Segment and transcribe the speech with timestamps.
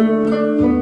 [0.00, 0.79] Música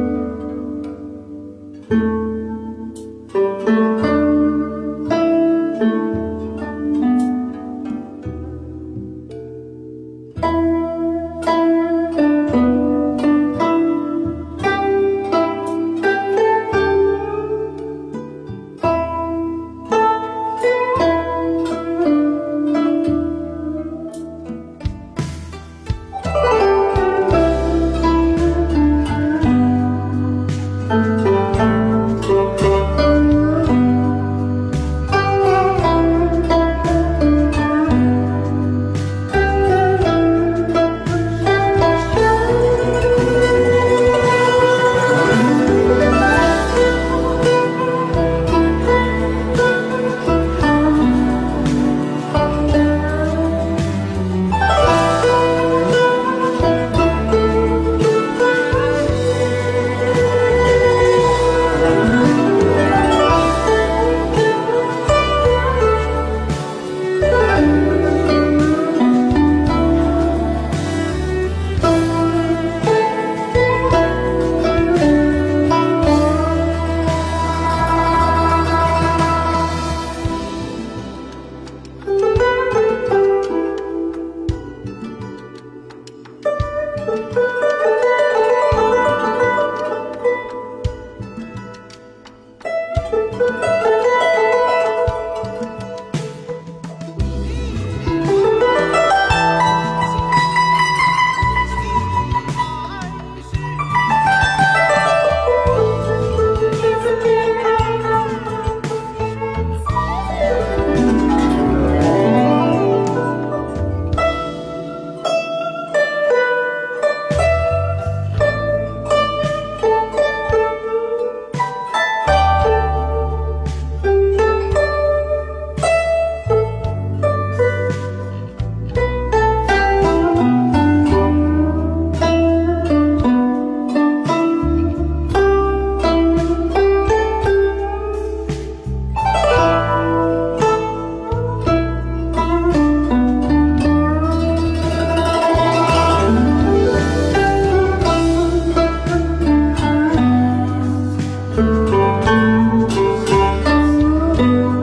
[154.49, 154.79] 啊。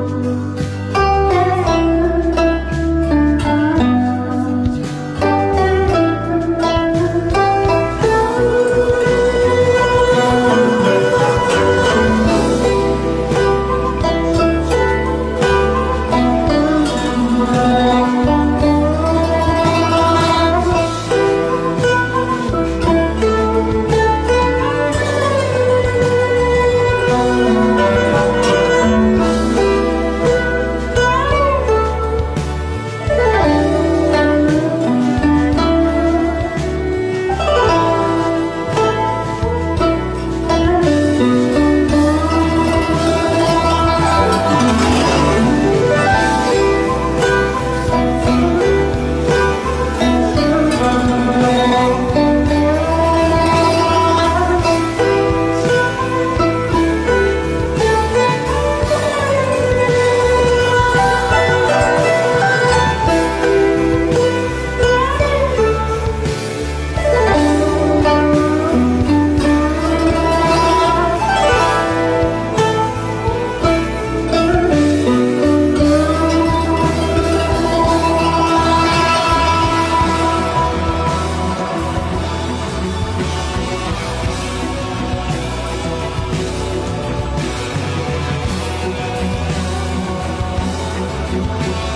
[91.45, 91.94] you.